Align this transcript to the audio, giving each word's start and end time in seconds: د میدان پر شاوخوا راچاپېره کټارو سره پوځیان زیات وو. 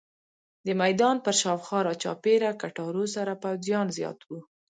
د 0.65 0.67
میدان 0.81 1.15
پر 1.25 1.33
شاوخوا 1.41 1.79
راچاپېره 1.89 2.49
کټارو 2.61 3.05
سره 3.15 3.33
پوځیان 3.43 3.87
زیات 3.97 4.19
وو. 4.27 4.39